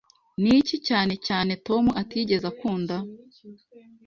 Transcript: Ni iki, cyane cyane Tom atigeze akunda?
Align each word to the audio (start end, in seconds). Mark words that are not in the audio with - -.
Ni 0.41 0.51
iki, 0.61 0.77
cyane 0.87 1.13
cyane 1.27 1.51
Tom 1.67 1.85
atigeze 2.01 2.45
akunda? 2.51 2.95